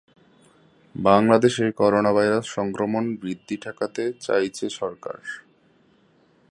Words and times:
বাংলাদেশে 0.95 1.65
করোনাভাইরাস 1.71 2.45
সংক্রমণ 2.49 3.03
বৃদ্ধি 3.21 3.55
ঠেকাতে 3.57 4.03
চাইছে 4.21 4.65
সরকার। 4.79 5.17